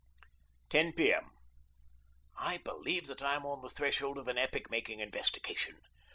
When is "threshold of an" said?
3.69-4.37